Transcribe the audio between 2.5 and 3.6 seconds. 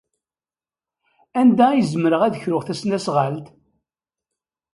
tasnasɣalt?